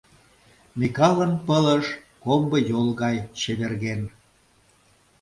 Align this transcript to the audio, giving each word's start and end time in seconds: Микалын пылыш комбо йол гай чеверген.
Микалын 0.79 1.33
пылыш 1.47 1.85
комбо 2.23 2.57
йол 2.71 2.89
гай 3.01 3.17
чеверген. 3.39 4.01